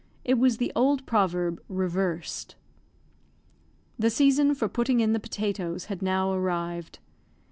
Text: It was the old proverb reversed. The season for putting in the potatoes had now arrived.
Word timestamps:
It 0.25 0.39
was 0.39 0.57
the 0.57 0.71
old 0.75 1.05
proverb 1.05 1.61
reversed. 1.69 2.55
The 3.99 4.09
season 4.09 4.55
for 4.55 4.67
putting 4.67 4.99
in 4.99 5.13
the 5.13 5.19
potatoes 5.19 5.85
had 5.93 6.01
now 6.01 6.33
arrived. 6.33 6.97